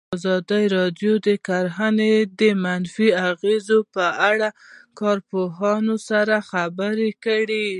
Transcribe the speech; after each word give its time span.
ازادي 0.17 0.63
راډیو 0.77 1.13
د 1.27 1.29
کرهنه 1.47 2.11
د 2.39 2.41
منفي 2.65 3.09
اغېزو 3.31 3.79
په 3.93 4.05
اړه 4.29 4.47
له 4.49 4.49
کارپوهانو 4.99 5.95
سره 6.09 6.35
خبرې 6.51 7.09
کړي. 7.25 7.65